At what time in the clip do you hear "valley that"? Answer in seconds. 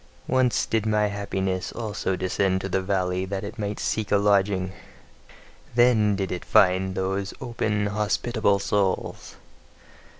2.81-3.43